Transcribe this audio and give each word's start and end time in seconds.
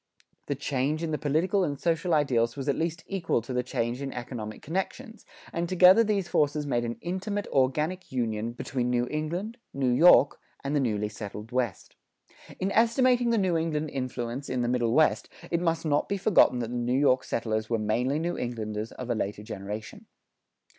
The 0.47 0.55
change 0.55 1.03
in 1.03 1.11
the 1.11 1.19
political 1.19 1.63
and 1.63 1.79
social 1.79 2.11
ideals 2.15 2.55
was 2.57 2.67
at 2.67 2.75
least 2.75 3.03
equal 3.05 3.39
to 3.43 3.53
the 3.53 3.61
change 3.61 4.01
in 4.01 4.11
economic 4.11 4.63
connections, 4.63 5.27
and 5.53 5.69
together 5.69 6.03
these 6.03 6.27
forces 6.27 6.65
made 6.65 6.83
an 6.83 6.97
intimate 7.01 7.45
organic 7.49 8.11
union 8.11 8.53
between 8.53 8.89
New 8.89 9.07
England, 9.11 9.59
New 9.75 9.91
York, 9.91 10.39
and 10.63 10.75
the 10.75 10.79
newly 10.79 11.07
settled 11.07 11.51
West. 11.51 11.95
In 12.59 12.71
estimating 12.71 13.29
the 13.29 13.37
New 13.37 13.55
England 13.55 13.91
influence 13.91 14.49
in 14.49 14.63
the 14.63 14.67
Middle 14.67 14.93
West, 14.93 15.29
it 15.51 15.61
must 15.61 15.85
not 15.85 16.09
be 16.09 16.17
forgotten 16.17 16.57
that 16.61 16.71
the 16.71 16.77
New 16.77 16.97
York 16.97 17.23
settlers 17.23 17.69
were 17.69 17.77
mainly 17.77 18.17
New 18.17 18.35
Englanders 18.35 18.91
of 18.93 19.11
a 19.11 19.13
later 19.13 19.43
generation. 19.43 20.07